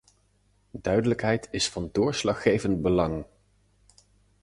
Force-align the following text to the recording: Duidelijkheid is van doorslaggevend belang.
Duidelijkheid 0.73 1.47
is 1.51 1.69
van 1.69 1.89
doorslaggevend 1.91 2.81
belang. 2.81 3.25